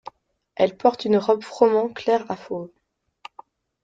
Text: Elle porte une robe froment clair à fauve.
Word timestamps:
Elle 0.55 0.75
porte 0.77 1.05
une 1.05 1.17
robe 1.19 1.43
froment 1.43 1.87
clair 1.87 2.25
à 2.31 2.35
fauve. 2.35 2.71